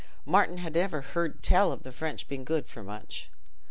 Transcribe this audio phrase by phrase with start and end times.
[0.25, 3.29] Martin had never "heard tell" of the French being good for much.